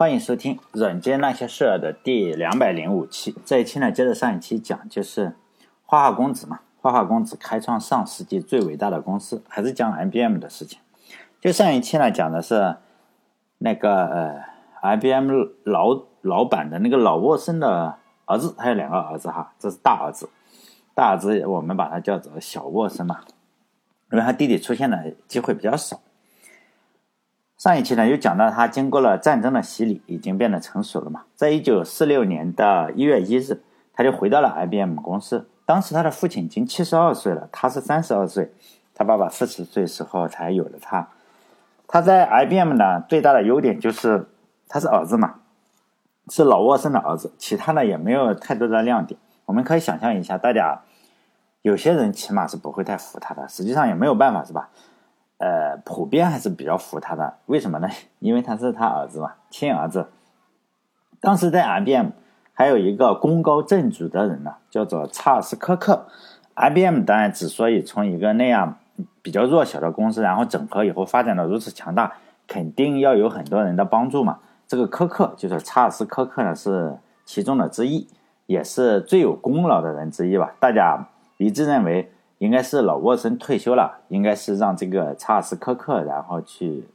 [0.00, 3.36] 欢迎收听《软件那些事儿》的第两百零五期。
[3.44, 5.36] 这一期呢，接着上一期讲，就是
[5.84, 6.60] 花花公子嘛。
[6.80, 10.78] 花花公子开创上世纪最伟大的公司，还是讲 IBM 的事情。
[11.38, 12.76] 就上一期呢，讲的是
[13.58, 15.32] 那个呃，IBM
[15.64, 20.30] 老老板的那个老沃森的儿子，他有两个儿子哈，这是大儿子，
[20.94, 23.20] 大儿子我们把他叫做小沃森嘛，
[24.10, 26.00] 因为他弟弟出现的机会比较少。
[27.60, 31.24] 上一期呢，又讲到他经过了战争的洗礼，已经变得成熟了嘛。
[31.36, 33.60] 在一九四六年的一月一日，
[33.92, 35.46] 他就回到了 IBM 公司。
[35.66, 38.50] 当时他的父亲已经七十二岁了，他是三十二岁，
[38.94, 41.06] 他爸爸四十岁时候才有了他。
[41.86, 44.26] 他在 IBM 呢，最大的优点就是
[44.66, 45.34] 他是儿子嘛，
[46.30, 49.20] 是老沃森的儿子，其他呢也没有太多的亮点。
[49.44, 50.80] 我们可以想象一下，大家
[51.60, 54.70] 有些人起码是不会太服他的，实际上也没有办法，是吧？
[55.40, 57.88] 呃，普遍还是比较服他的，为什么呢？
[58.20, 60.08] 因为他是他儿子嘛，亲儿子。
[61.18, 62.10] 当时在 IBM
[62.52, 66.06] 还有一个功高震主的人呢，叫做查尔斯·科克。
[66.56, 68.76] IBM 当然之所以从一个那样
[69.22, 72.12] 比较弱小的公司，然后整合以后发展到如此强大，
[72.46, 74.40] 肯定要有很多人的帮助嘛。
[74.68, 78.06] 这个科克就是查尔斯·科克呢，是其中的之一，
[78.44, 80.52] 也是最有功劳的人之一吧。
[80.60, 82.12] 大家一致认为。
[82.40, 86.88] 应该是老沃森退休了，应该是让这个查尔斯·科克然后去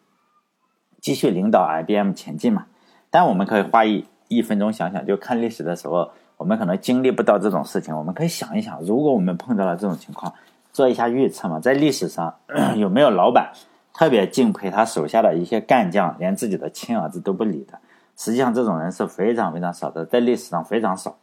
[1.00, 2.66] 继续领导 IBM 前进嘛。
[3.12, 7.96] 但我们可以花一一分钟想想，就看历史的时候，我们可能经历不到这种事情。
[7.96, 10.34] 我们可以想一想，如果我们碰到了这种情况，
[10.74, 11.60] 做一下预测嘛。
[11.60, 12.34] 在历史上
[12.76, 13.52] 有没有老板
[13.94, 17.78] 特别敬佩他手下的一些干将，连自己的亲儿子都不理的？
[18.18, 21.18] 实际上这种人是非常非常少的，在历史上非常少。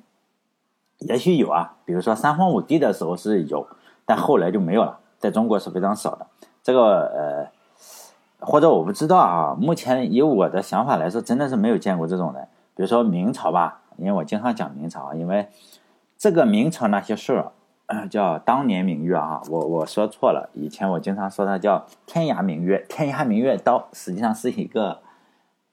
[0.99, 3.67] 也许有啊，比如说三皇五帝的时候是有。
[4.05, 6.27] 但后来就没有了，在中国是非常少的。
[6.63, 9.57] 这个呃，或者我不知道啊。
[9.59, 12.47] 目前以我的想法来说，真的是没有见过这种人。
[12.75, 15.49] 比如说明朝吧，因为我经常讲明朝，因为
[16.17, 17.33] 这个明朝那些事
[17.87, 19.43] 儿叫当年明月啊。
[19.49, 25.01] 我我说错了，以前我经常说它叫天涯明月，天涯明月刀，实际上是一个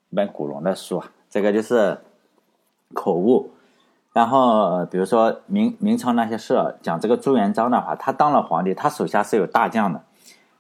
[0.09, 1.11] 一本古龙的书啊。
[1.29, 1.99] 这个就是
[2.93, 3.51] 口误。
[4.11, 10.01] 然后，比如说明明朝那些事儿，讲这个朱元璋的话，他当了皇帝，他手下是有大将的，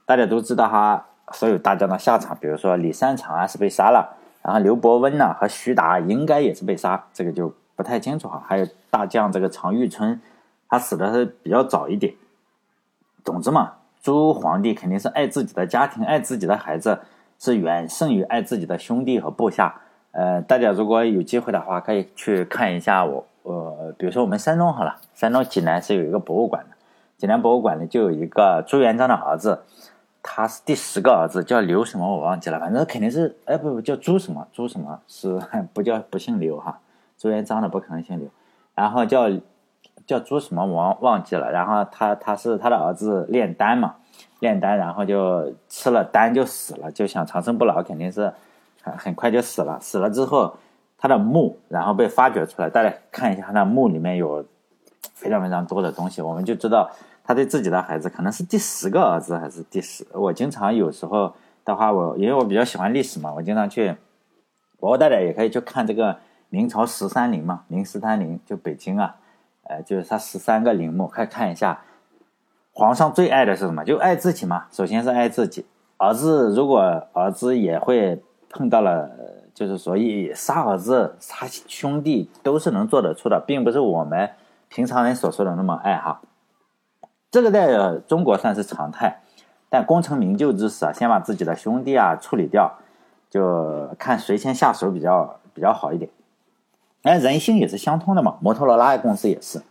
[0.05, 8.41] 大家都知道他所有大将的下场，比如说李善长啊是被杀了，然后刘伯温呢和徐达应该也是被杀，这个就不太清楚哈。
[8.47, 10.21] 还有大将这个常遇春，
[10.69, 12.13] 他死的是比较早一点。
[13.25, 16.99] 总之嘛，朱皇帝肯定是爱自己的家庭，爱自己的孩子，
[17.39, 19.81] 是远胜于爱自己的兄弟和部下。
[20.11, 23.25] 呃，大家如果有机会的话，可以去看一下我。
[23.53, 26.75] 呃，比如说我们山东好了，山东济南是有一个博物馆的，
[27.17, 29.63] 济南博物馆里就有一个朱元璋的儿子，
[30.21, 35.41] 他是第十个儿子，叫刘什么我忘记了，反正肯定是，哎不不叫朱什么朱什么，是
[35.73, 36.79] 不叫不姓刘哈，
[37.17, 38.27] 朱元璋的不可能姓刘，
[38.75, 39.27] 然后叫
[40.05, 43.95] 叫朱什么我忘忘记了，然后他他是他的儿子炼丹嘛，
[44.39, 48.31] 炼丹然后就吃了丹就死了，就想长生不老，肯定是
[48.83, 50.55] 很很快就死了，死了之后。
[51.01, 54.45] 他的墓，然后被发掘出来，大家看一下，他的墓里面有
[55.13, 56.91] 非常非常多的东西，我们就知道
[57.23, 60.05] 他对自己的孩子可能是第十个儿子还是第十。
[60.13, 61.33] 我经常有时候
[61.63, 63.95] 的话，我因为我比较喜欢历史嘛，我经常去，
[64.77, 66.17] 包括大家也可以去看这个
[66.49, 69.15] 明朝十三陵嘛，明十三陵就北京啊，
[69.63, 71.81] 呃，就是他十三个陵墓，可以看一下。
[72.73, 73.85] 皇上最爱的是什么？
[73.85, 75.65] 就爱自己嘛，首先是爱自己。
[75.95, 76.81] 儿子如果
[77.13, 79.18] 儿子也会碰到了。
[79.59, 84.29] 就是所以杀儿子、杀兄弟都是能做得出的，并不是我们
[84.69, 86.21] 平常人所说的那么爱哈。
[87.29, 89.19] 这个在中国算是常态，
[89.69, 92.77] 但功成名就之时啊，先把自己的兄弟啊处理掉，
[93.29, 96.09] 就看谁先下手比较比较好一点。
[97.03, 99.61] 哎，人性也是相通的嘛，摩托罗拉公司也是，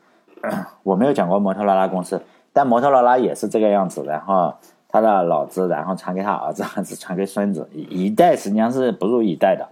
[0.84, 2.21] 我没有讲过摩托罗拉公司，
[2.53, 4.53] 但摩托罗拉也是这个样子，然后。
[4.88, 9.69] 他的老子，然后传给他儿子，儿 子传给孙子，一代实际上是不如一代的。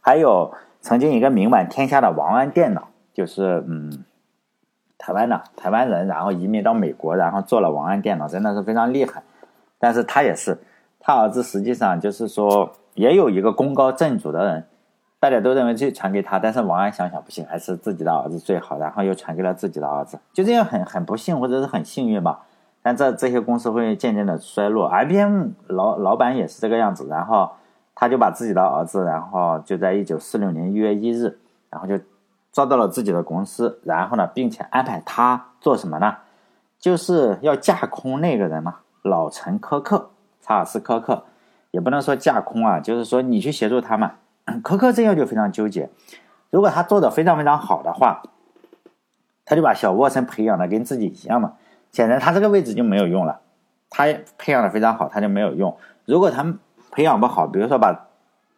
[0.00, 4.04] 还有曾经一个名满天下的王安电脑，就是嗯，
[4.98, 9.22] 台湾的台湾人，然后移民到美国，然后做了王安电脑，真的是非常厉害。
[9.78, 10.58] 但是他也是，
[11.00, 14.66] 他儿子实际上就是说，也有一个功高震主的人，
[15.18, 22.44] 大家都认为去传给他，但是王安想想不行，还是自己的儿子最好，然后又传给了自己的儿子，就这样很很不幸或者是很幸运吧。
[22.82, 27.50] 但这这些公司会渐渐的衰落，IBM 老老板也是这个样子，然后
[27.94, 31.38] 他就把自己的儿子，然后就在一九四六年一月一日，
[31.70, 31.98] 然后就
[32.52, 36.16] 招到了自己的公司，然后呢，并且安排他做什么呢？
[36.78, 40.10] 就是要架空那个人嘛，老陈科克，
[40.40, 41.24] 查尔斯科克，
[41.72, 44.12] 也不能说架空啊，就是说你去协助他嘛，
[44.62, 45.90] 科克这样就非常纠结。
[46.50, 48.22] 如果他做的非常非常好的话，
[49.44, 51.54] 他就把小沃森培养的跟自己一样嘛。
[51.92, 53.40] 显然他这个位置就没有用了。
[53.90, 54.04] 他
[54.36, 55.76] 培养的非常好，他就没有用。
[56.04, 56.44] 如果他
[56.90, 58.06] 培养不好，比如说把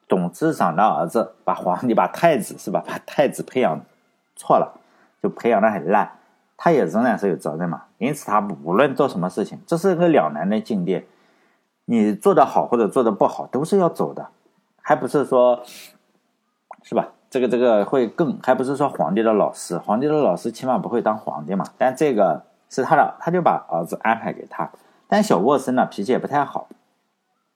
[0.08, 2.82] 董事长的儿子、把皇帝、把太子是吧？
[2.86, 3.80] 把太子培养
[4.34, 4.80] 错了，
[5.22, 6.10] 就培养的很烂，
[6.56, 7.84] 他也仍然是有责任嘛。
[7.98, 11.04] 因此，他无论做什么事情，这是个两难的境地。
[11.84, 14.28] 你做的好或者做的不好，都是要走的，
[14.80, 15.60] 还不是说，
[16.82, 17.08] 是吧？
[17.28, 21.64] 这个这个会更，还不是说皇帝的老师，皇帝的老师起码不会当皇帝嘛。
[21.78, 24.70] 但这个是他的，他就把儿子安排给他。
[25.08, 26.68] 但小沃森呢，脾气也不太好，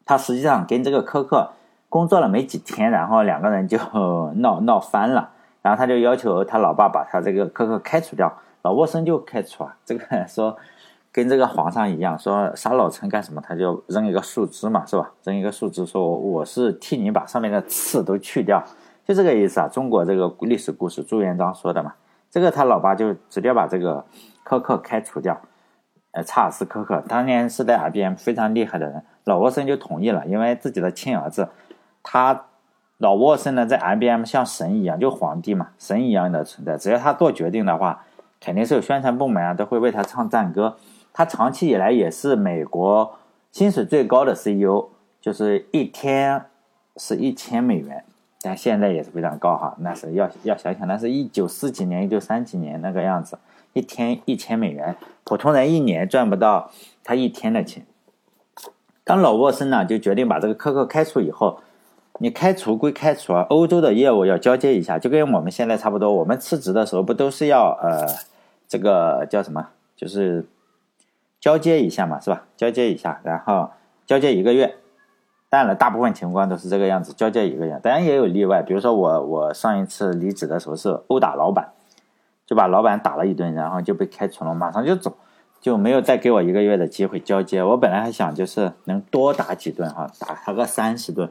[0.05, 1.53] 他实际上跟这个科克
[1.89, 3.79] 工作了没几天，然后两个人就
[4.37, 5.31] 闹闹翻了，
[5.63, 8.31] 然后他就要求他老爸把他这个科克开除掉，
[8.63, 10.57] 老沃森就开除啊，这个说
[11.13, 15.13] 跟这个皇上一样，说杀老臣干什么，他就扔一个树枝嘛，是吧？
[15.23, 18.61] 扔一个树枝，说我是替你把上面的刺都去掉。
[19.07, 21.95] 就这个意思啊，中国这个历史故事，朱元璋说的嘛。
[22.35, 24.05] 这个他老爸就直接把这个
[24.43, 25.41] 科克开除掉，
[26.11, 31.49] 呃，查尔斯科克当年是在 IBM 非常厉害的人，老沃森就同意了，因为自己的亲儿子，
[32.03, 32.47] 他
[32.99, 38.05] 老沃森呢在 IBM 像神一样，就皇帝嘛，神一样的存在，只要他做决定的话，
[38.41, 40.77] 肯定是有宣传部门啊都会为他唱赞歌。
[41.13, 43.17] 他长期以来也是美国
[43.53, 44.89] 薪水最高的 CEO，
[45.21, 46.47] 就是一天
[46.97, 48.05] 是一千美元。
[48.47, 53.39] 但现在也是非常高哈，那是要要想想，那是一九四几年、一九三几年那个样子，
[53.73, 54.95] 一天一千美元，
[55.25, 56.71] 普通人一年赚不到
[57.03, 57.87] 他一天的钱。
[59.03, 61.61] 当老沃森呢就决定把这个科克开除以后，
[62.19, 66.13] 你开除归开除啊，欧洲的业务要交接一下，就跟我们现在差不多。
[66.13, 68.07] 我们辞职的时候不都是要呃
[68.69, 70.45] 这个叫什么，就是
[71.41, 72.45] 交接一下嘛，是吧？
[72.59, 73.71] 交接一下，然后
[74.05, 74.77] 交接一个月。
[75.55, 77.79] 当然了，大部分情况都是这个样子，交接一个月。
[77.81, 81.69] 当然也有例外，比如说我，我上一次离职的时候是殴打老板，
[82.45, 85.17] 就把老板打了一顿，然后就被开除了，马上就走，
[85.61, 87.63] 就没有再给我一个月的机会交接。
[87.63, 91.31] 我本来还想就是能多打几顿哈，打他个三十顿。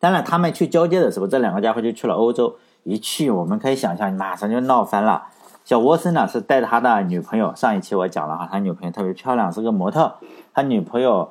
[0.00, 2.56] 当然，他们去交接的时候，这两个家伙就去了欧洲。
[2.82, 5.28] 一去，我们可以想象，马上就闹翻了。
[5.64, 10.16] 小沃森呢是带着他的女朋友，上一期我讲了哈，他女朋友特别漂亮，是个模特，
[10.52, 11.30] 他女朋友。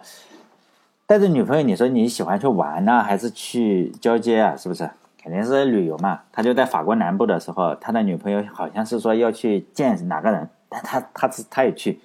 [1.09, 4.55] 带着女朋友，你说你喜欢去玩呢，还是去交接啊？
[4.55, 4.87] 是不是？
[5.19, 6.19] 肯定是旅游嘛。
[6.31, 11.99] 他就在法国南部的时候，他的女朋友好像是说要去见哪个人，但他他是他也去，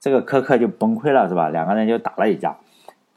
[0.00, 1.50] 这个科克就崩溃了，是吧？
[1.50, 2.56] 两个人就打了一架。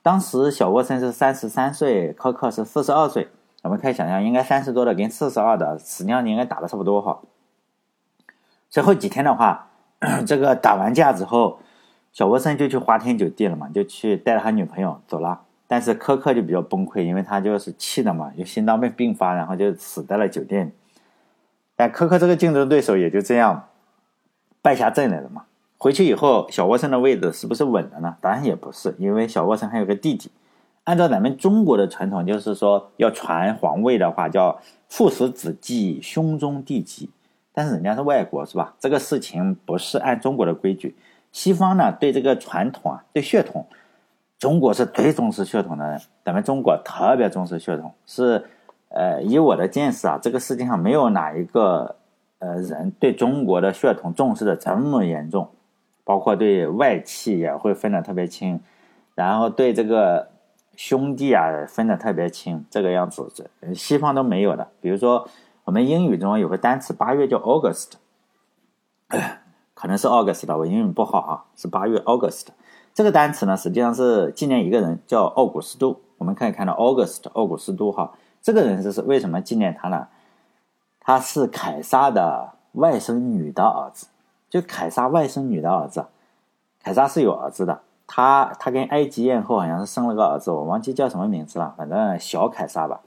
[0.03, 3.29] 当时小沃森是三十三岁，科克是四十二岁。
[3.61, 7.21] 我们可以想象，应该三十多的跟四十二的，实际上应该打的差不多哈。
[8.69, 9.69] 最后几天的话，
[10.27, 11.57] 这个打完架之后。
[12.11, 15.41] 小沃森就去花天酒地了嘛，就去带着他女朋友走了。
[15.67, 20.73] 但是科克就比较崩溃，因为他就是气的嘛，就心脏病并发，然后就死在了酒店。
[21.75, 23.69] 但科克这个竞争对手也就这样
[24.61, 25.45] 败下阵来了嘛。
[25.77, 28.17] 回去以后，小沃森的位置是不是稳了呢？
[28.19, 30.29] 当然也不是，因为小沃森还有个弟弟。
[30.83, 34.59] 按照咱们中国的传统，就是说要传皇位的话，叫
[34.89, 37.09] 父死子继，兄终弟及。
[37.53, 38.75] 但是人家是外国，是吧？
[38.79, 40.95] 这个事情不是按中国的规矩。
[41.31, 43.67] 西方呢，对这个传统啊，对血统，
[44.37, 46.01] 中国是最重视血统的。
[46.23, 48.45] 咱们中国特别重视血统，是
[48.89, 51.95] 呃，以我的见识啊，这个世界上没有哪一个
[52.39, 55.49] 呃人对中国的血统重视的这么严重，
[56.03, 58.59] 包括对外戚也会分得特别清，
[59.15, 60.29] 然后对这个
[60.75, 63.31] 兄弟啊分得特别清，这个样子，
[63.73, 64.67] 西方都没有的。
[64.81, 65.27] 比如说，
[65.63, 67.93] 我们英语中有个单词，八月叫 August。
[69.81, 72.45] 可能是 August 的，我英语不好啊，是八月 August。
[72.93, 75.99] 这个单词呢，实际上是纪念一个人，叫奥古斯都。
[76.19, 78.11] 我们可以看到 August 奥古斯都哈，
[78.43, 80.07] 这个人是是为什么纪念他呢？
[80.99, 84.05] 他是凯撒的外甥女的儿子，
[84.51, 86.05] 就凯撒外甥女的儿子。
[86.83, 93.01] 凯撒是有儿子的，他他跟埃及艳后好像是生了个儿子，我忘记叫什么名字了，反正小凯撒吧。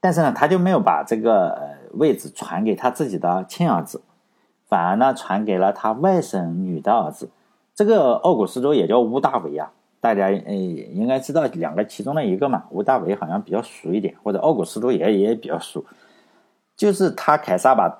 [0.00, 4.02] 但是呢，他就没有把这个位置传给他自己的亲儿子。
[4.70, 7.28] 反而呢，传给了他外甥女的儿子，
[7.74, 10.56] 这个奥古斯都也叫屋大维啊，大家诶
[10.94, 15.84] 应该知道两个其中的一个嘛，屋大维好像比较熟一点，或者奥古斯都也也比较熟，
[16.76, 17.98] 就是他凯撒把，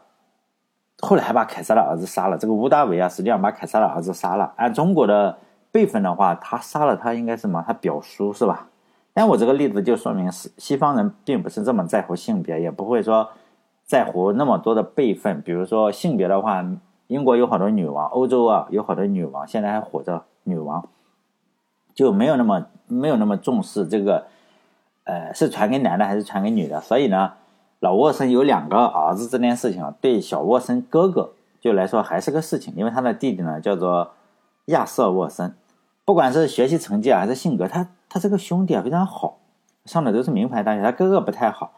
[1.01, 5.37] 后来还把凯撒的儿子杀了，这个屋大维啊，实际上把凯撒的儿子杀了，按中国的
[5.73, 7.65] 辈分的话，他杀了他应该是什么？
[7.67, 8.69] 他表叔是吧？
[9.13, 13.29] 但我这个例子就说明是西方人并不是这么在乎性别，也不会说。
[13.91, 16.65] 在乎那么多的辈分，比如说性别的话，
[17.09, 20.89] 英国有好多女王，欧洲啊有好多女王，现在还活着女王，
[21.93, 24.27] 就没有那么没有那么重视这个
[25.03, 26.81] 呃，是传给男的还是传给女的？
[26.81, 27.33] 所以呢，
[27.81, 34.13] 老沃森有两个儿子这件事情啊，对小沃森哥哥就来说还是个事情，因为他的弟弟呢叫做
[34.67, 35.53] 亚瑟沃森，
[36.05, 39.39] 不管是学习成绩啊还是性格，他他这个兄弟啊非常好，
[39.85, 41.73] 上的都是名牌大学，他哥哥不太好，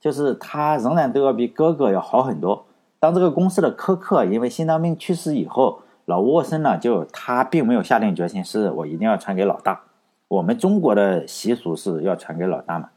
[0.00, 2.64] 就是他仍然都要比哥哥要好很多。
[2.98, 9.82] 当这个公司的科克因为心脏病去世以后，老沃森呢就他并没有下定决心是我一定要传给老大。
[10.28, 12.90] 我们中国的习俗是要传给老大嘛，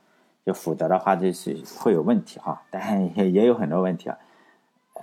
[0.45, 4.17] 就否则的话就是会有问题哈，但也也有很多问题啊。
[4.95, 5.01] 呃，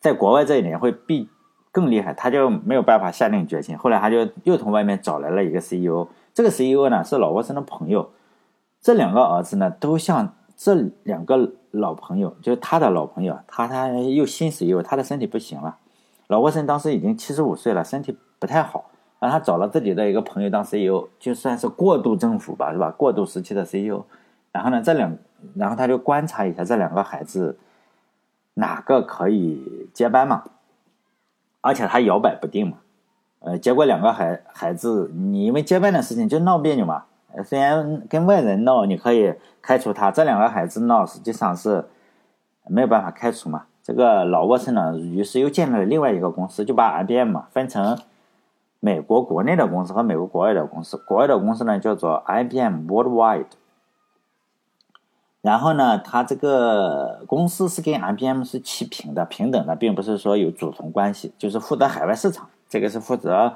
[0.00, 1.28] 在国外这一点会比
[1.72, 3.76] 更厉害，他就没有办法下定决心。
[3.76, 8.10] 后来他就又从外面找来了一个 CEO，这个 CEO 呢是老沃森的朋友。
[8.80, 15.78] 这两个儿子呢都像这两个老朋友，就是他的老朋友，他他又新 CEO，他的身体不行了。
[16.28, 18.90] 老沃森当时已经七十五岁了，身体不太好。
[19.20, 22.90] 然后他找了自己的一个朋友当 CEO，就算是过渡政府吧，是吧？
[22.90, 24.04] 过渡时期的 CEO。
[24.52, 25.16] 然后呢，这两，
[25.54, 27.58] 然后他就观察一下这两个孩子
[28.54, 30.44] 哪个可以接班嘛？
[31.60, 32.78] 而且他摇摆不定嘛。
[33.40, 37.04] 呃，结果两个孩孩子，你因为接班的事情就闹别扭嘛。
[37.42, 41.86] 虽然跟外人闹你可以开除他，这两个孩子闹实际上是
[42.68, 43.64] 没有办法开除嘛。
[43.82, 47.98] 这个老沃森呢，于是又建立了另外一个公司，就把 IBM 分成。
[48.80, 53.46] 美国国内的公司和美国国外的公司，国外的公司呢叫做 IBM Worldwide。
[55.40, 63.54] 然后呢，他这个公司是跟 IBM 是齐平的、平等的，并不是说有主从关系，就是负责海外市场，这个是负责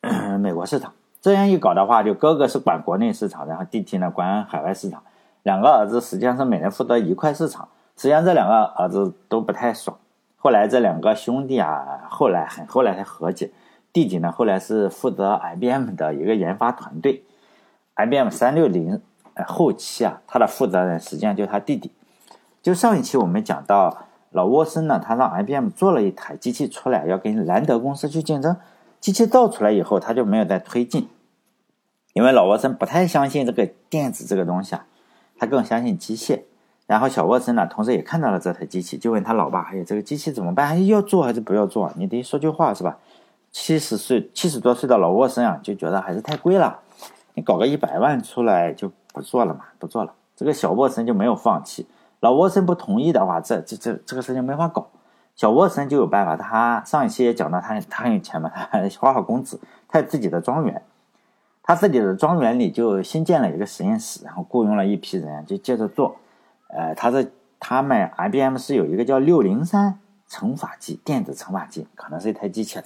[0.40, 0.94] 美国市场。
[1.22, 5.02] 这样一搞的话，就哥哥是管国内市场，然后弟弟呢管海外市场，
[5.44, 7.68] 两个儿子实际上是每人负责一块市场。
[7.96, 9.96] 实际上这两个儿子都不太爽。
[10.36, 13.52] 后来这两个兄弟啊，后来很后来才和解。
[13.92, 17.22] 弟弟呢，后来是负责 IBM 的一个研发团队
[17.94, 19.00] ，IBM 三六零
[19.46, 21.92] 后期啊，他的负责人实际上就是他弟弟。
[22.62, 28.56] 就上一期我们讲到老沃森呢，他让 IBM 做了一台机器出来，要跟兰德公司去竞争。
[28.98, 31.08] 机器造出来以后，他就没有再推进，
[32.12, 34.84] 因为老沃森不太相信这个电子这个东西啊，
[35.38, 36.42] 他更相信机械。
[36.86, 40.66] 然后小沃森呢，同时也看到了这台机器，就问他老爸：“哎呀，这个机器怎么办？
[40.66, 41.90] 还要做还是不要做？
[41.96, 42.98] 你得说句话是吧？”
[43.50, 46.80] 七十岁、七十多岁的老沃森啊，就觉得还是太贵了。
[47.34, 50.12] 你搞个一百万出来就不做了嘛，不做了。
[50.36, 51.86] 这个小沃森就没有放弃。
[52.20, 54.88] 老沃森不同意的话，这这这这个事情没法搞。
[55.34, 56.36] 小沃森就有办法。
[56.36, 58.50] 他上一期也讲到，他他很有钱嘛，
[59.00, 60.82] 花花公子，他有自己的庄园。
[61.62, 66.16] 他自己的庄园里就新建了一个实验室，然后雇佣了一批人，就接着做。
[66.68, 69.98] 呃，他是他们 IBM 是有一个叫六零三。
[70.28, 72.80] 乘法机，电子乘法机可能是一台机器，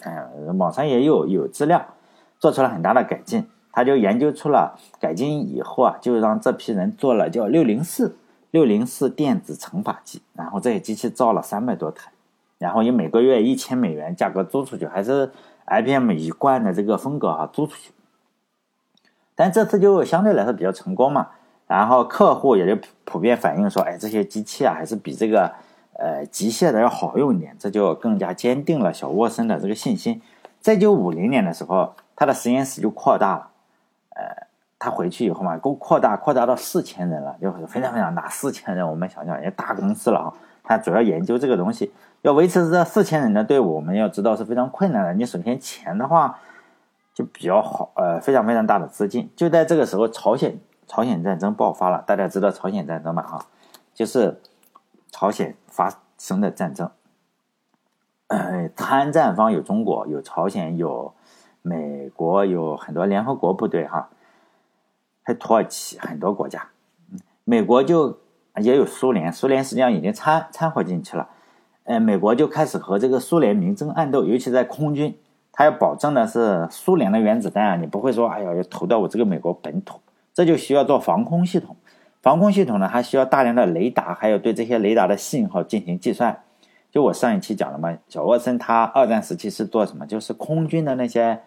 [0.59, 1.81] 网上也有有资料，
[2.41, 3.47] 做出了很大的改进。
[3.71, 8.17] 他就研究出了改进以后啊，就让这批人做了叫六零四
[8.51, 12.11] 六零四电子乘法机，然后这些机器造了三百多台，
[12.59, 15.31] 然后以每个月一千美元价格租出去，还是
[15.67, 17.93] IBM 一贯的这个风格啊，租出去。
[19.37, 21.29] 但这次就相对来说比较成功嘛，
[21.69, 25.53] 然后客户也就普遍反映说，哎，这些机器啊，还是比这个。
[25.99, 30.21] 呃，机械的要好用一点，这就更加坚定了小沃森的这个信心。
[30.61, 33.49] 在九五零年的时候，他的实验室就扩大了。
[34.11, 34.47] 呃，
[34.79, 38.29] 他回去以后嘛，够扩大，扩大到四千人了，就是非常非常大。
[38.29, 40.35] 四千人，我们想想，也大公司了啊。
[40.63, 41.91] 他主要研究这个东西，
[42.21, 45.15] 要维持这四千人的队伍，我们要知道是非常困难的。
[45.15, 46.39] 你首先钱的话
[47.17, 49.29] 就比较好，呃，非常非常大的资金。
[49.35, 52.05] 就在这个时候，朝鲜朝鲜战争爆发了。
[52.07, 53.23] 大家知道朝鲜战争嘛？
[53.23, 53.47] 哈，
[53.95, 54.41] 就是
[55.11, 55.57] 朝鲜。
[55.69, 56.91] 发生的战争，
[58.75, 61.13] 参战方有中国，有朝鲜，有
[61.61, 64.09] 美国，有很多联合国部队哈，
[65.23, 66.71] 还土耳其很多国家，
[67.45, 68.21] 美国就
[68.63, 71.29] 也有苏联，苏联实际上已经掺掺和进去了，
[71.85, 75.19] 呃，美国就开始和这个苏联明争暗斗，尤其在空军，
[75.59, 79.99] 他要保证的是苏联的原子弹啊，你不会说哎呀要投到我这个美国本土，
[80.35, 81.75] 这就需要做防空系统。
[82.21, 86.43] 防空系统呢，还需要大量的雷达，还有对这些雷达的信号进行计算。
[86.91, 90.07] 就我上一期讲了嘛，小沃森他二战时期是做什么？
[90.07, 91.41] 就是空军的那些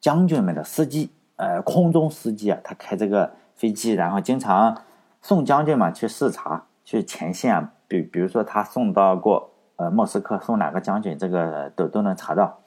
[0.00, 4.76] 将军们的司机，呃，空中司机啊，他开这个飞机，然后经常
[5.22, 7.72] 送将军嘛去视察，去前线啊。
[7.86, 12.58] 比比如说他送到过呃莫斯科，送哪个将军，这个都都能查到。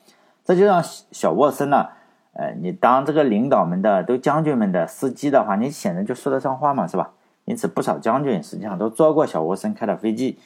[0.46, 1.90] 这就让小沃森呢。
[2.34, 7.12] 呃，你当这个领导们的都将军们的司机的话，你显然就说得上话嘛，是吧？
[7.46, 10.40] 因此，不少将军实际上都坐过小沃森开的飞机。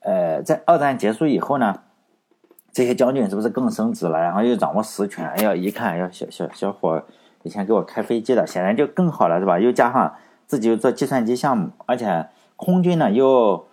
[0.00, 1.80] 呃，在二战结束以后呢，
[2.70, 4.20] 这些将军是不是更升职了？
[4.20, 5.26] 然后又掌握实权？
[5.28, 7.02] 哎呀，一看，哎呀，小小小伙
[7.42, 9.58] 以前给我开飞机的，显然就更好了，是吧？
[9.58, 10.14] 又加上
[10.46, 13.66] 自己又做计算机项目，而且空军呢又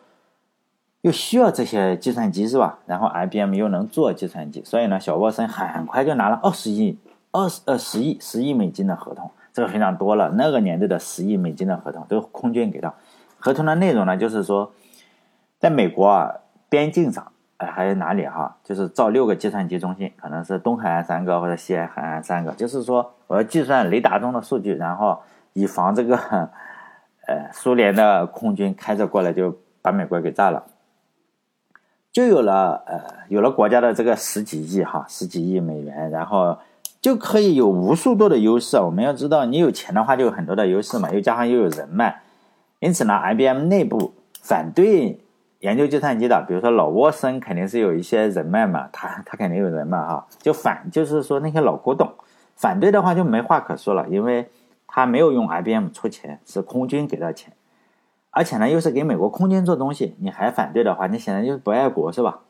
[1.07, 2.79] 又需要这些计算机是吧？
[2.85, 6.99] 然后 IBM 又能做计算机，所以呢，小沃森很快就拿了二十亿、
[7.31, 10.29] 二十呃十亿、十亿美金的合同，这个非常多了。
[10.31, 12.93] 那个年代的十亿美金的合同都空军给的，
[13.39, 14.69] 合同的内容呢就是说，
[15.59, 16.29] 在美国啊
[16.67, 17.31] 边境上。
[17.57, 18.55] 哎，还有哪里哈？
[18.63, 22.51] 就是造六个计算机中心，可能是东海岸三个或者西海岸三个。
[22.51, 25.19] 就是说，我要计算雷达中的数据，然后
[25.53, 26.15] 以防这个
[27.25, 30.63] 呃苏联的空军开着过来就把美国给炸了。
[32.17, 36.57] 就有了呃有了国家的这个十几亿哈十几亿美元，然后
[36.99, 38.75] 就可以有无数多的优势。
[38.77, 42.23] 我们要知道，你有钱的话就有很多的优势嘛，又加上又有人脉，
[42.79, 45.19] 因此呢，IBM 内部反对。
[45.59, 50.25] 研究计算机的，比如说老沃森，肯定是有一些人脉嘛，他他肯定有人脉哈。
[50.41, 52.11] 就反就是说那些老古董，
[52.55, 54.49] 反对的话就没话可说了，因为
[54.87, 57.53] 他没有用 IBM 出钱，是空军给的钱，
[58.37, 62.41] 而且呢又是给美国空军做东西，你还反对的话，你显然就是不爱国是吧？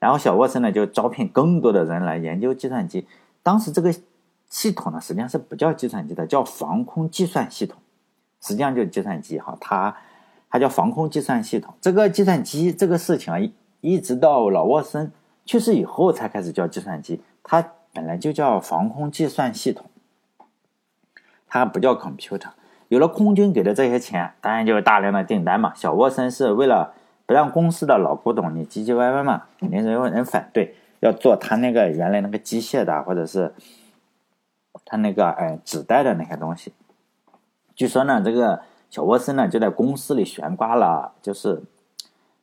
[0.00, 3.06] 然后小沃森呢就招聘更多的人来研究计算机，
[3.44, 3.94] 当时这个
[4.48, 7.78] 系统呢实际上是不叫计算机的，叫防空计算系统，
[8.40, 9.96] 实际上就是计算机哈，它。
[10.48, 11.74] 它叫防空计算系统。
[11.80, 15.12] 这个计算机这个事情啊，一一直到老沃森
[15.44, 17.20] 去世以后才开始叫计算机。
[17.42, 19.84] 它本来就叫防空计算系统，
[21.46, 22.50] 它不叫 computer。
[22.88, 25.72] 有了空军给的这些钱，当然就有大量的订单嘛。
[25.74, 26.94] 小沃森是为了
[27.26, 33.52] 不让公司的老古董你唧唧歪歪嘛，肯定是有人反对，要做他那个原来那个机械的，或者是
[34.84, 36.72] 他那个哎纸袋的那些东西。
[37.74, 38.62] 据说呢，这个。
[38.88, 41.60] 小沃森呢，就在公司里悬挂了，就是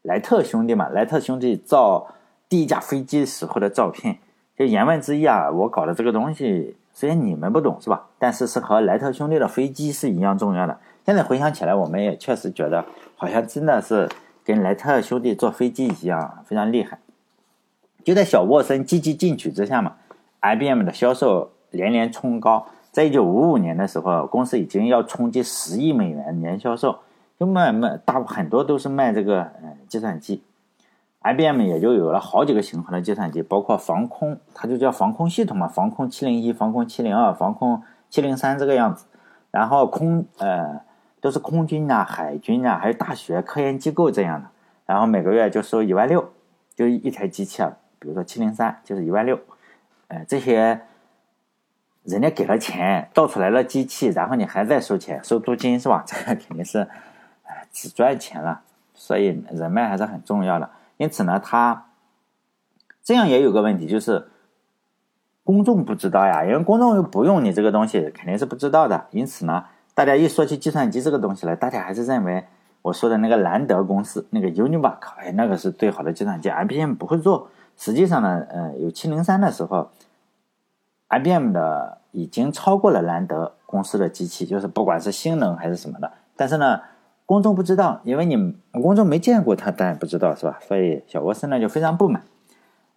[0.01, 2.13] 莱特兄弟嘛，莱特兄弟造
[2.49, 4.19] 第一架飞机时候的照片。
[4.55, 8.07] 就言外之意啊，我搞的这个东西，虽然你们不懂是吧？
[8.19, 10.79] 但是是和莱特兄弟的飞机是一样重要的。
[11.05, 12.85] 现在回想起来，我们也确实觉得，
[13.17, 14.07] 好像真的是
[14.45, 16.99] 跟莱特兄弟坐飞机一样，非常厉害。
[18.03, 19.93] 就在小沃森积极进取之下嘛
[20.41, 22.67] ，IBM 的销售连连冲高。
[22.91, 26.99] 在一九五五年的时候，公司已经要冲击十亿美元年销售，
[27.39, 30.43] 就卖卖大很多都是卖这个呃计算机
[31.23, 39.05] ，IBM 也就有了好几个型号的计算机，包括防空，它就叫防空系统嘛，防空七零一、防空七零二、防空七零三这个样子，
[39.51, 40.81] 然后空呃
[41.19, 44.49] 都是空军啊、海军啊，还有大学、科研机构这样的，
[44.85, 46.31] 然后每个月就收一万六，
[46.75, 49.39] 就一台机器啊，比如说七零三就是一万六，
[50.09, 50.81] 呃这些。
[52.05, 56.03] 人家给了钱，造出来了机器，然后你还在收钱，收租金是吧？
[56.05, 56.79] 这个肯定是，
[57.43, 58.59] 哎，只赚钱了。
[58.93, 60.69] 所以人脉还是很重要的。
[60.97, 61.87] 因此呢，他
[63.03, 64.27] 这样也有个问题，就是
[65.43, 69.07] 公众不知道呀，因为公众又不用你这个东西，肯定是不知道的。
[69.11, 72.45] 因此呢，大家一说起计算机这个东西来，大家还是认为
[72.81, 77.49] 我说的那个兰德公司那个 Univac，哎，那个是最好的计算机，IBM 不会做。
[77.77, 79.91] 实际上呢，呃，有七零三的时候。
[81.09, 86.11] IBM 的已经超过了兰德公司的机器，就是不管是性能还是什么的。
[86.35, 86.81] 但是呢，
[87.25, 90.59] 公众不知道，因为你公众没见过，他当然不知道，是吧？
[90.67, 92.21] 所以小沃森呢就非常不满。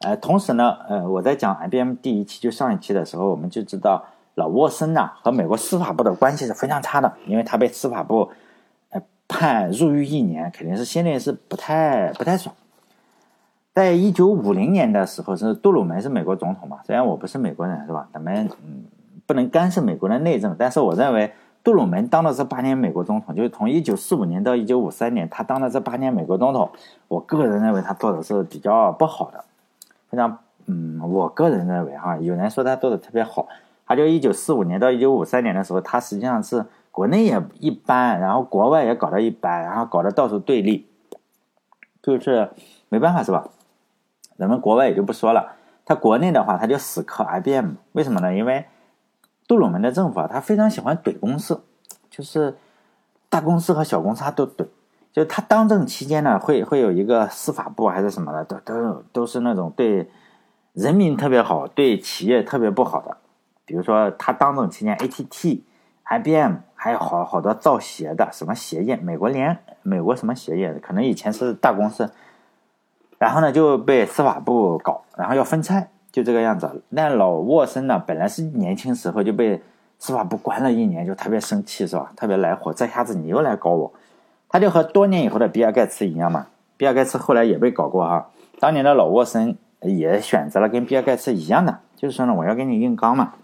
[0.00, 8.30] 呃，同时呢，呃，我在讲 IBM 第一期就上一期的时候，我们就知道老沃森呐和美国司法部的关系是非常差的，因为他被司法部
[8.90, 12.54] 呃判入狱一年，肯定是心里是不太不太爽。
[13.72, 16.78] 在一九五零年的时候，是杜鲁门是美国总统嘛？
[16.84, 18.08] 虽然我不是美国人，是吧？
[18.12, 18.84] 咱们嗯
[19.26, 21.32] 不能干涉美国的内政，但是我认为
[21.66, 26.70] 杜鲁门当了这八年美国总统，就是从一九四五年到一九五三年，他当了这八年美国总统，
[27.08, 29.44] 我个人认为他做的是比较不好的，
[30.08, 33.48] 非常嗯，我个人认为哈，有人说他做的特别好，
[33.84, 40.86] 他就一九四五年到一九五三年的时候，他实际上是国内也一般，然后国外也搞得一般，然后搞得到处对立，
[42.00, 42.48] 就是
[42.88, 43.48] 没办法，是吧？
[44.38, 48.32] 咱们国外也就不说了，他国内的话，他就死磕 IBM，为什么呢？
[48.32, 48.66] 因为
[49.46, 51.62] 杜鲁门的政府啊，他非常喜欢怼公司，
[52.10, 52.56] 就是
[53.28, 54.66] 大公司和小公司他都怼。
[55.12, 60.10] 就他当政期间呢，会会有一个司法部还是什么的，都都都是那种对
[60.74, 63.16] 人民特别好，对企业特别不好的。
[63.64, 65.62] 比如说他当政期间，ATT、
[66.04, 72.10] IBM 还有好好多造鞋的，什么鞋业，美国联美国什么鞋业，可能以前是大公司。
[73.18, 76.82] 然后呢，就被司法部搞，然后要分拆，就这个样子。
[76.88, 79.60] 那老沃森呢，本来是年轻时候就被
[79.98, 82.10] 司法部关了一年，就特别生气，是吧？
[82.16, 82.72] 特别来火。
[82.72, 83.92] 这下子你又来搞我，
[84.48, 86.46] 他就和多年以后的比尔盖茨一样嘛。
[86.78, 88.28] 比尔盖茨后来也被搞过哈。
[88.58, 93.34] 当年的老沃森也选择了跟比尔盖茨一样的，就是说呢，我要跟你硬刚嘛。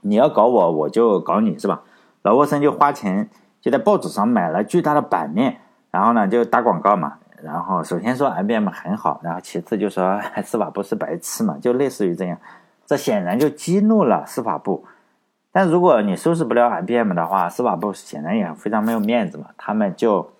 [0.00, 1.82] 你要搞我，我就搞你，是吧？
[2.22, 5.58] 老沃森就花钱就在报纸上买了巨大的版面，
[5.92, 7.18] 然后呢就打广告嘛。
[7.42, 12.38] 然后首先说 IBM 很好，然后其次就说 司法部是白痴嘛，就类似于这样。
[12.86, 14.84] 这显然就激怒了司法部。
[15.52, 19.46] 但如果你收拾不了 IBM 的话，司法部显然也非常没有面子嘛。
[19.56, 20.32] 他们就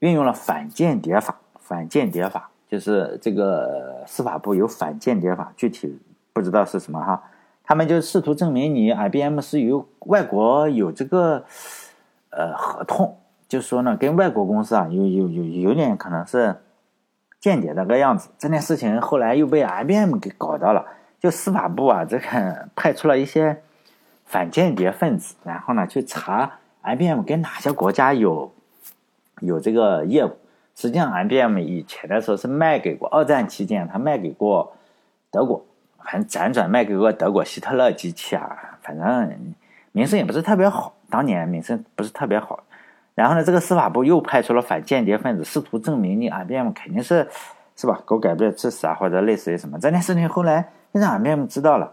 [0.00, 5.98] 运用了反间谍法，反间谍法就是这个司法部有反间谍法，具体
[6.32, 7.22] 不知道是什么哈。
[7.64, 11.44] 他们就试图证明你 IBM 是与外国有这个
[12.30, 13.16] 呃合同。
[13.52, 16.56] 就说呢，跟外国公司啊有有有有点可能是
[17.38, 18.30] 间谍的个样子。
[18.38, 20.86] 这件事情后来又被 IBM 给搞到了，
[21.20, 23.60] 就司法部啊，这个派出了一些
[24.24, 28.50] 反间谍分子，然后呢去查 IBM 跟哪些国家有
[29.40, 30.30] 有这个业务。
[30.74, 34.72] 实际上，IBM 以前的时候是卖给过二战期间，他卖给过
[35.30, 35.62] 德国，
[35.98, 39.54] 反正辗转卖给过德国希特勒机器啊，反正
[39.92, 42.64] 名声也不是特别好，当年名声不是特别好。
[43.14, 47.28] 然后呢，这个司法部又派出了反间谍分子，试图证明你 IBM 肯定是，
[47.76, 48.00] 是吧？
[48.04, 49.78] 狗改不了吃屎啊，或者类似于什么。
[49.78, 51.92] 这件事情后来让 IBM 知道了，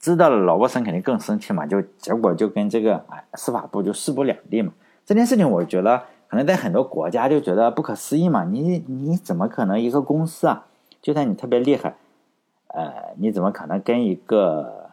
[0.00, 4.72] 知道了，老沃森肯定更生气嘛，就结果就跟这个司法部就势不两立嘛。
[5.06, 10.66] 这件事情我觉得可能在很多国家就觉得不可思议嘛，你你怎么可能一个公司啊，
[11.00, 11.94] 就算你特别厉害，
[12.68, 14.90] 呃，你怎么可能跟一个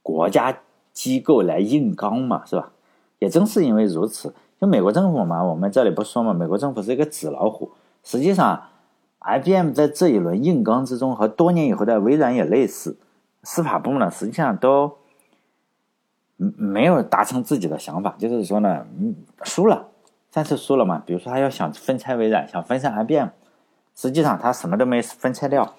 [0.00, 0.58] 国家
[0.92, 2.70] 机构来硬刚嘛，是吧？
[3.22, 7.70] 也正是因为如此，就美国政府嘛，我们这里不说嘛，美国政府是一个纸老虎。
[8.02, 8.64] 实际上
[9.20, 12.98] ，IBM 在这一轮硬刚之中，和多年以后的微软也类似。
[13.44, 14.98] 司法部呢，实际上都
[16.36, 18.84] 没有达成自己的想法，就是说呢，
[19.44, 19.86] 输了，
[20.32, 21.00] 三次输了嘛。
[21.06, 23.28] 比如说，他要想分拆微软，想分散 IBM，
[23.94, 25.76] 实际上他什么都没分拆掉。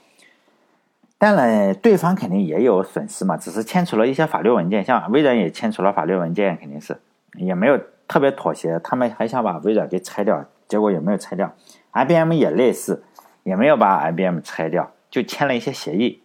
[1.17, 7.01] 当然，对方肯定也有损失嘛，只是签署了一些法律文件，像微软也签署了法律文件，肯定是。
[7.35, 11.53] 也没有特别妥协，他们还想把微软给拆掉，结果也没有拆掉。
[11.91, 13.03] IBM 也类似，
[13.43, 16.21] 也没有把 IBM 拆掉，就签了一些协议。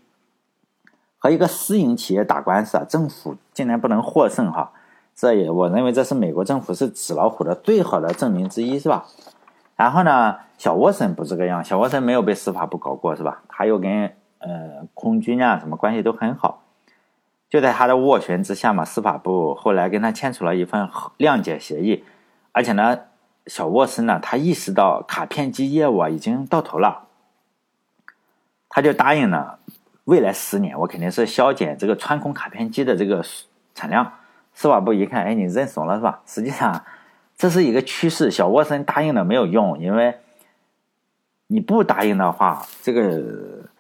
[1.19, 4.73] 和一个私营企业打官司啊，政府竟然不能获胜哈，
[5.17, 9.05] 这也我认为这是美国政府是纸老虎的最好的证明之一，是吧？
[9.75, 13.43] 然后呢，小沃森不这个样，小沃森没有被司法部搞过，是吧？
[13.49, 16.63] 他又跟呃空军啊什么关系都很好。
[17.49, 22.05] 就在他的斡旋之下嘛，司法部后来跟他签署了一份谅解协议，
[22.53, 22.99] 而且呢，
[23.47, 27.09] 小沃森呢，他意识到卡片机业务啊已经到头了，
[28.69, 29.61] 他就答应了，
[30.05, 33.25] 未来十年我肯定是削减这个穿孔卡片机的这个
[33.75, 34.13] 产量。
[34.53, 36.21] 司法部一看，哎，你认怂了是吧？
[36.27, 36.85] 实际上
[37.37, 40.19] 这是一个趋势，小沃森答应了没有用，因为
[41.47, 43.71] 你不答应的话，这个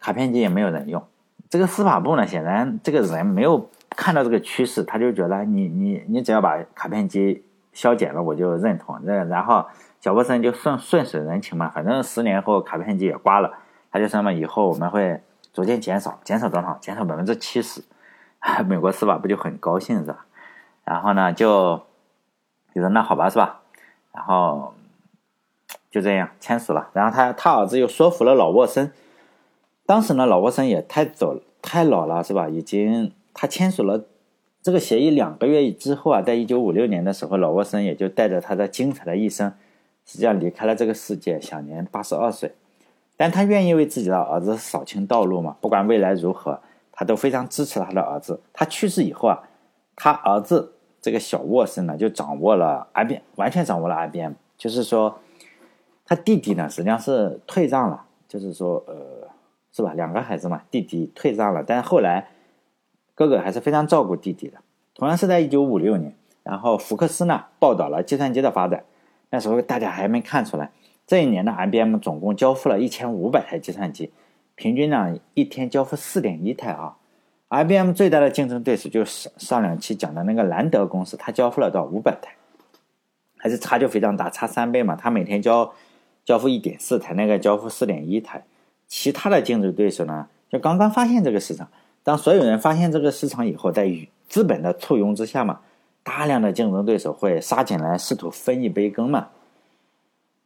[0.00, 1.06] 卡片机也没有人用。
[1.48, 9.00] 这个司法部呢，显然这个人没有看到这个趋势，他就觉得你你你只要把卡片机削减了，我就认同。
[9.06, 9.64] 这然后
[10.00, 13.52] 小波森就顺顺水人情嘛，反正十年后卡片机也刮了，
[13.92, 15.20] 他就说嘛，以后我们会
[15.52, 16.76] 逐渐减少，减少多少？
[16.80, 17.82] 减少百分之七十。
[18.66, 20.26] 美国司法部就很高兴是吧？
[20.84, 21.80] 然后呢，就
[22.74, 23.60] 就说那好吧是吧？
[24.12, 24.74] 然后
[25.90, 26.88] 就这样签署了。
[26.92, 28.92] 然后他他儿子又说服了老沃森。
[29.86, 32.48] 当时呢，老沃森也太走太老了，是吧？
[32.48, 34.04] 已经他签署了
[34.60, 39.52] 这个协议两个月之后啊，在一九五六年的时候，老沃森也就带着他的精彩的一生，
[40.04, 42.52] 实际上离开了这个世界，享年八十二岁。
[43.16, 45.56] 但他愿意为自己的儿子扫清道路嘛？
[45.60, 46.58] 不管未来如何，
[46.90, 48.40] 他都非常支持他的儿子。
[48.52, 49.48] 他去世以后啊，
[49.94, 54.32] 他儿子这个小沃森呢，就掌握了 IBM，完全掌握了 IBM。
[54.58, 55.20] 就是说，
[56.04, 59.28] 他弟弟呢，实际上是退让了，就是说，呃。
[59.76, 59.92] 是吧？
[59.92, 62.28] 两个孩子嘛，弟弟退让了，但是后来
[63.14, 64.56] 哥哥还是非常照顾弟弟的。
[64.94, 68.84] 同样是在一九五六年，然后福克斯呢报道了计算机的发展。
[69.28, 70.70] 那时候大家还没看出来，
[71.06, 74.10] 这一年的 IBM 总共交付了一千五百台计算机，
[74.54, 76.96] 平均呢一天交付四点一台啊。
[77.50, 82.34] IBM 最大的竞争对手就是上两期讲的那个兰德公司，它交付了到五百台，
[83.36, 84.96] 还是差距非常大，差三倍嘛。
[84.96, 85.74] 它每天交
[86.24, 88.42] 交付一点四台，那个交付四点一台。
[88.88, 91.68] 其他的竞争对手呢，就刚刚发现这个市场。
[92.02, 93.90] 当所有人发现这个市场以后，在
[94.28, 95.60] 资本的簇拥之下嘛，
[96.04, 99.28] 大量的竞争对手会杀进来，试图分一杯羹嘛。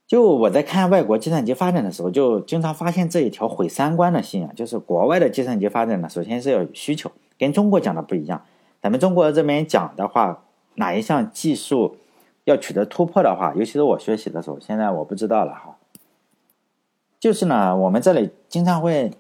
[0.07, 8.42] 就我在看外国计算机发展的时候，就经常发现这一条毁三观的信仰，就是国外的计算机发展呢，首先是要有需求，跟中国讲的不一样。
[8.83, 10.42] 咱们中国这边讲的话，
[10.76, 11.96] 哪一项技术
[12.44, 15.76] 要取得突破的话，尤其是我学习的时候，现在我不知道了哈。
[17.20, 19.12] 就是呢，我们这里经常会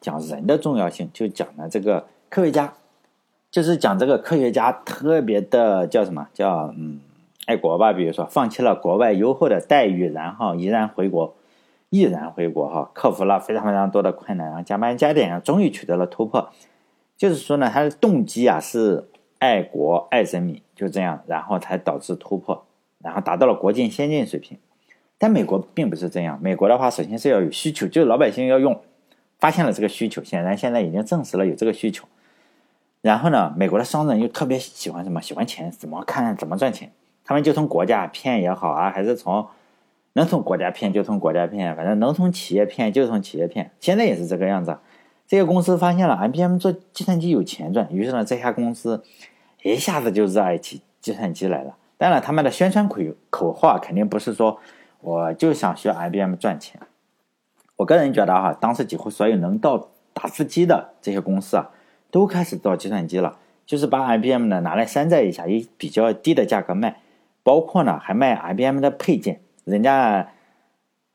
[0.00, 2.72] 讲人的重要性，就讲呢这个科学家
[3.50, 6.98] 就是讲这个科学家特别的叫什么叫嗯
[7.44, 11.34] 爱国吧，比如说放弃了国外优厚的待遇，然后毅然回国，
[11.90, 16.48] 毅然回国哈，克服了非常非常多的困难，然后加班加点，终于取得了突破。
[17.18, 22.64] 就是说呢，他的动机啊是爱国爱人民，就这样，然后才导致突破，
[23.00, 24.56] 然后达到了国际先进水平。
[25.22, 28.80] 但美国并不是这样，美国的话首先是要有需求，就是老百姓要用，
[29.38, 32.08] 发现了这个需求，显然现在已经证实了有这个需求。
[33.02, 35.22] 然后呢，美国的商人又特别喜欢什么？
[35.22, 36.90] 喜欢钱，怎么看怎么赚钱？
[37.24, 39.46] 他们就从国家骗也好啊，还是从
[40.14, 43.70] 能从国家骗就从国家骗，反正能从企业骗就从企业骗。
[43.78, 44.76] 现在也是这个样子。
[45.28, 49.04] 这些公司发现了 IBM 做计算机有钱赚，于是呢，这家公司
[49.62, 51.76] 一下子就热爱起计算机来了。
[51.96, 54.58] 当然，他们的宣传口口号肯定不是说
[55.02, 56.80] 我就想学 IBM 赚钱。
[57.76, 61.70] 我个人觉得哈，当时几乎所有能到打字机的这些公司啊。
[62.10, 67.00] 都开始造计算机了，就是把 IBM 呢拿来山寨一下，以比较低的价格卖，
[67.42, 69.40] 包括呢还卖 IBM 的配件。
[69.64, 70.28] 人家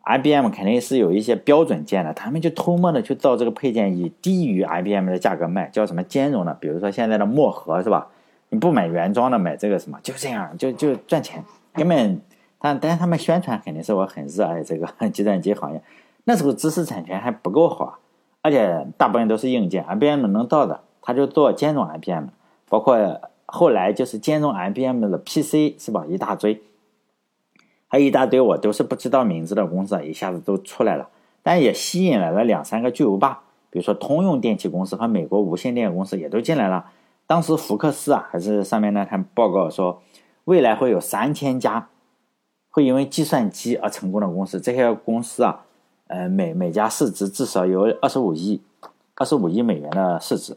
[0.03, 6.55] IBM 肯定是有一些标准件的，他们就偷摸的去造这个配件，以低于 IBM 的价格卖，叫什么兼容的？
[6.55, 8.07] 比如说现在的墨盒是吧？
[8.49, 11.43] 你不买原装的，买这个什么，就这样就就赚钱。
[11.73, 12.19] 根本，
[12.59, 15.81] 但但是他们宣传肯定是我很热爱这个 计算机行业，
[16.23, 17.99] 那时候知识产权还不够好，
[18.41, 20.81] 而且大部分都是硬件，IBM 能造的。
[21.01, 22.25] 他就做兼容 IBM，
[22.67, 26.05] 包括后来就是兼容 IBM 的 PC 是吧？
[26.05, 26.61] 一大堆，
[27.87, 31.07] 还有一大堆我都是不知道名字的公司，一下子都出来了，
[31.43, 36.87] 但也吸引来了两三个巨无霸，比如说通用电气公司和美国无线电公司也都进来了。
[37.25, 40.01] 当时福克斯啊，还是上面那台报告说，
[40.43, 41.87] 未来会有三千家
[42.77, 45.65] 会因为计算机而成功的公司，这些公司啊，
[46.05, 48.61] 呃，每每家市值至少有二十五亿，
[49.15, 50.55] 二十五亿美元的市值。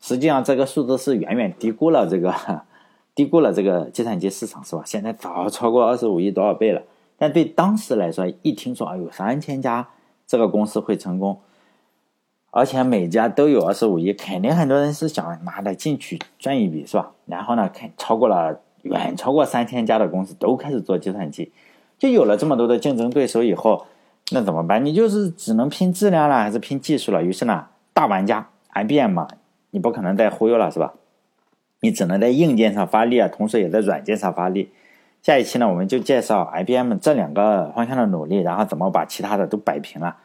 [0.00, 2.34] 实际上，这个数字是远远低估了这个，
[3.14, 4.82] 低估了这个计算机市场，是吧？
[4.86, 6.80] 现在早超过二十五亿多少倍了。
[7.18, 9.86] 但对当时来说，一听说啊有三千家
[10.26, 11.38] 这个公司会成功，
[12.50, 17.12] 而且每家都有二十五亿，肯定很多人是想拿的进去赚一笔，是吧？
[17.26, 21.52] 然后呢，看超过了远超过三千家的公司都开始做计算机，
[21.98, 23.86] 就有了这么多的竞争对手以后，
[24.32, 24.84] 那怎么办？
[24.84, 27.22] 你就是只能拼质量了，还是拼技术了？
[27.22, 29.28] 于是呢，大玩家 IBM 嘛。
[29.70, 30.94] 你不可能再忽悠了，是吧？
[31.80, 34.72] 你只能在硬件上发力啊，同时也在软件上发力。
[35.20, 40.16] 下一期呢，我们就介绍 IBM 这两个方向的努力，然后怎么把其他的都摆平了。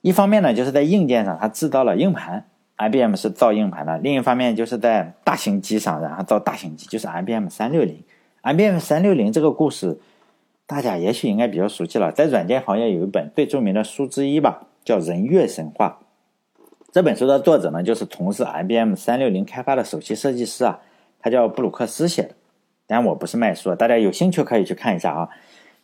[0.00, 2.46] 一方面呢，就是在硬件上，它制造了硬盘
[2.88, 8.02] ，IBM 是造硬盘的；另一方面，就是在大型机上，然后造大型机，就是 IBM 三六零。
[8.42, 9.98] IBM 三六零这个故事，
[10.66, 15.98] 大家也许应该比较熟悉了，在软件行业有一本最著名的书之一吧，叫《人月神话》。
[16.92, 20.80] 这本书的作者呢，就是从事 IBM 三六零开发的首席设计师啊，
[21.20, 22.34] 他叫布鲁克斯写的。
[22.86, 25.28] 但我不是卖书，大家有兴趣可以去看一下啊。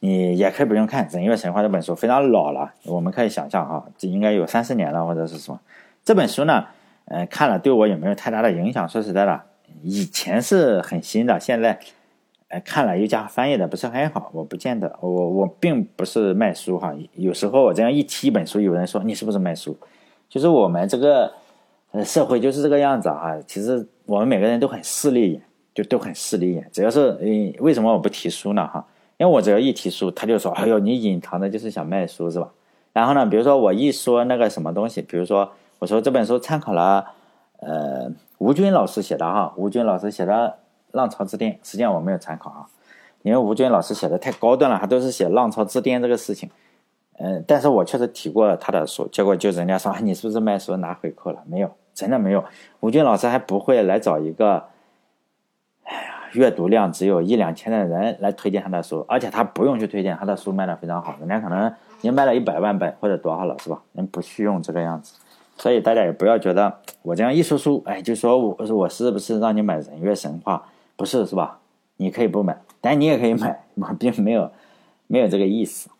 [0.01, 2.73] 你也可以不用看《人月神话》这本书，非常老了。
[2.85, 5.59] 我们可以想象啊，这应该有三十年了，或者是什么。
[6.05, 6.67] 这本书呢，
[7.11, 8.89] 嗯，看了对我也没有太大的影响？
[8.89, 9.41] 说实在的，
[9.83, 11.79] 以前是很新的，现在，
[12.49, 14.95] 呃，看了又加翻译的不是很好，我不见得。
[15.01, 19.77] 我我并不是卖书哈，有时候我这样一提一本书，有人说你是不是卖书？
[20.29, 21.33] 就是我们这个
[21.93, 25.43] 呃社会就是这个样子啊，其实我们每个人都很势利眼，
[25.75, 26.69] 就都很势利眼。
[26.71, 28.67] 只要是嗯，为什么我不提书呢？
[28.67, 32.53] 哈，因为我只要一提书，他就说：“哎呦，你隐藏的就是想卖书是吧？”
[32.93, 37.07] 然后呢，比如说我一说那个什么东西，比如说我说这本书参考了
[37.61, 40.33] 呃吴军老师写的哈，吴军老师写的
[40.97, 42.67] 《浪潮之巅》，实际上我没有参考啊，
[43.23, 46.51] 因为吴军老师写的太高端了，他都是写《浪潮之巅》这个事情。
[47.21, 51.43] 嗯，但是我确实提过他的书，结果就人家说你是不是卖书拿回扣了？
[51.47, 52.45] 没有，真的没有。
[52.79, 54.67] 吴军老师还不会来找一个，
[55.83, 63.83] 哎呀，阅读量只有一两千的人来推荐他的书，而且他不用去推荐，他的书卖的非常好，人家可能已经卖了一百万本或者多少了，是吧？
[63.95, 65.15] 人不需用这个样子，
[65.59, 70.65] 所以大家也不要觉得我这样一说书，哎，就说我我是不是让你买《人月神话》？
[70.97, 71.59] 不是，是吧？
[71.97, 74.51] 你可以不买，但你也可以买， 我并没有
[75.07, 75.91] 没有这个意思。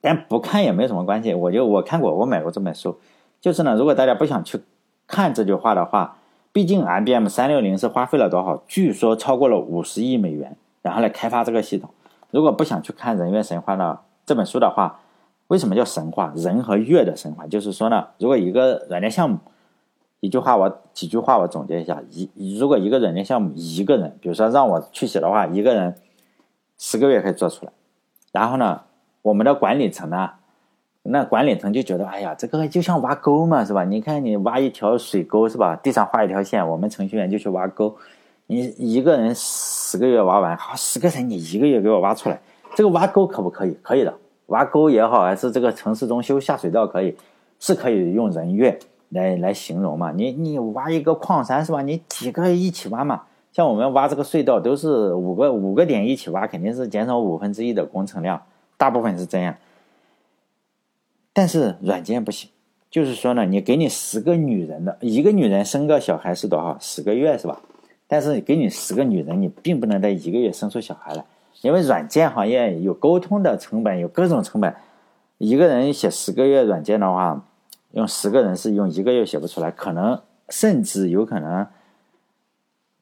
[0.00, 2.98] 但不看也没什么关系，我就我看过，我买过这本书。
[3.40, 4.60] 就是呢，如果大家不想去
[5.06, 6.16] 看这句话的话，
[6.52, 8.62] 毕竟 IBM 三六零是花费了多少？
[8.66, 11.90] 据说超过了五十亿美元，然后来开发这个系统。
[12.30, 15.00] 如果不想去看《人月神话》呢这本书的话，
[15.48, 16.32] 为什么叫神话？
[16.34, 19.38] 人和月的神话，就是说呢，如果一个软件项目，
[20.20, 25.94] 一句话我几句话我总结一下：一如果一个软件项目一个人，比如说让我去写的话，一个人
[26.78, 27.72] 十个月可以做出来，
[28.32, 28.82] 然后呢？
[29.22, 30.30] 我们的管理层呢，
[31.02, 33.84] 那管理层就觉得，哎呀，这个就像挖沟嘛，是吧？
[33.84, 35.76] 你看你挖一条水沟，是吧？
[35.76, 37.94] 地上画一条线，我们程序员就去挖沟。
[38.46, 42.40] 你一个人十个月挖完，好，十个人你一个月给我挖出来，
[42.74, 43.76] 这个挖沟可不可以？
[43.82, 44.14] 可以的，
[44.48, 47.16] 挖沟也好，还是这个城市中修下水道可以，
[47.58, 48.78] 是可以用人月
[49.10, 50.12] 来来形容嘛？
[50.12, 51.80] 你你挖一个矿山是吧？
[51.82, 53.22] 你几个一起挖嘛？
[53.52, 58.42] 像我们挖这个隧道都是五个五个点一起挖，肯定是减少五分之一的工程量，
[58.76, 59.54] 大部分是这样。
[61.32, 62.50] 但是软件不行，
[62.90, 66.76] 就是说呢，你给你十个女人的一个女人生个小孩是多少？
[66.80, 67.60] 十个月是吧？
[68.06, 71.24] 但是给你十个女人，你并不能在一个月生出小孩来，
[71.62, 74.74] 因为软件行业有沟通的成本，有各种成本。
[75.38, 77.44] 一个人写十个月软件的话，
[77.92, 81.66] 用十个人是用一个月写不出来，可能甚至有可能，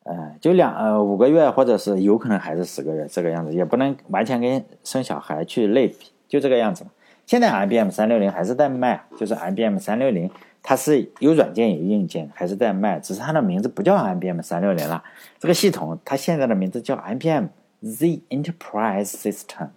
[0.04, 6.84] 呃，就两呃五个月，或者是有可能还是十个月这个样子，也不能完全跟生小孩去类比，就这个样子。
[7.24, 10.30] 现在 IBM 三六零还是在卖，就是 IBM 三六零，
[10.62, 15.02] 它是有软件有硬件，还是在卖，只是它的名字不叫 IBM 三六零了。
[15.38, 17.46] 这个系统它现在的名字叫 IBM
[17.86, 19.68] Z Enterprise System。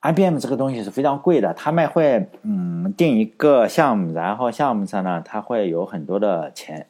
[0.00, 6.86] IBM 这个东西是非常贵的，他们会嗯定一个项目，然后项目上呢，他会有很多的钱，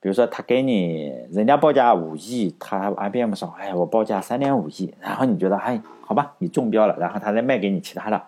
[0.00, 8.18] 比如说他给你人家报价五亿，他 IBM 说，哎，我报价三点五亿，然后你觉得，哎，好吧，你中标了，然后他再卖给你其他的。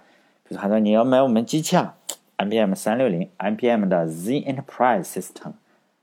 [0.44, 0.60] 比如。
[0.60, 1.94] 他说：“你要买我们机器啊
[2.38, 5.52] ，IBM 三六零，IBM 的 Z Enterprise System，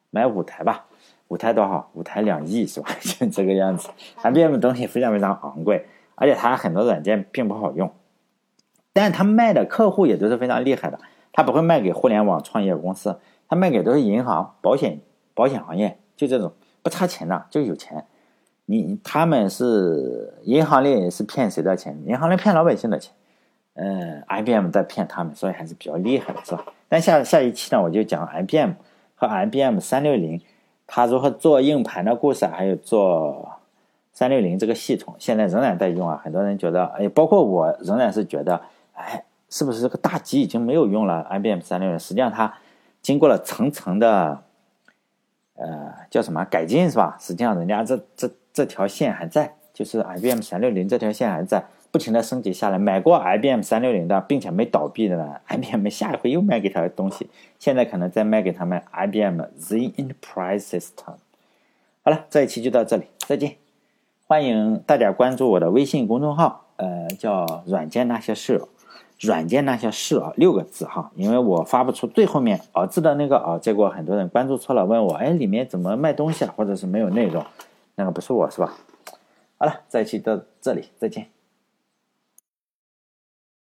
[0.10, 0.87] 买五台吧，
[1.28, 1.90] 五台多少？
[1.94, 2.90] 五台两亿 是吧？
[3.02, 3.90] 就 这个样子。
[4.24, 5.86] IBM 的东西非常非常昂贵，
[6.16, 7.92] 而且它很多软件并不好用。
[8.94, 11.00] 但它卖的客户也都是非常厉害的，
[11.32, 15.00] 它不会卖给互联网创业公司，它卖给都是银行、保险、
[15.34, 18.06] 保险行业，就这种不差钱的，就有钱。
[18.66, 21.98] 你他们是银行里是骗谁的钱？
[22.06, 23.14] 银行里骗老百姓的钱。”
[23.80, 26.66] 嗯，IBM 在骗他们，所以还是比较厉害的，是吧？
[26.90, 28.72] 但下下一期呢，我就讲 IBM
[29.14, 30.42] 和 IBM 三六零，
[30.88, 33.60] 它如何做硬盘的故事，还有做
[34.14, 36.20] 三六零这个系统，现在仍然在用啊。
[36.24, 38.62] 很多人觉得，哎，包括我仍然是觉得，
[38.94, 42.54] 哎，是不是这个大机已经没有用了？IBM 三六零实际上它
[43.02, 44.42] 经过了层层的，
[45.56, 47.18] 呃，叫什么改进，是吧？
[47.20, 51.66] 实际上人家这这这条线还在，就是 IBM 三六零这条线还在。
[51.92, 61.16] 不停的升级下来，买过 IBM 三六零的，并且没倒闭的呢， IBM 下一回又卖给他的东西，现在可能再卖给他们 IBM Z Enterprise System。
[62.04, 63.56] 好了，这一期就到这里，再见。
[64.26, 68.62] 欢迎大家关注我的微信公众号，呃，叫“软件那些事”，
[69.22, 77.46] 软件那些事啊，六个字哈，因为我发不出最后面“哦字”的那个啊，结果很多人关注错了，问我，哎，里面怎么卖东西啊，或者是没有内容，
[77.96, 78.74] 那个不是我是吧？
[79.58, 81.37] 好了，这一期到这里，再见。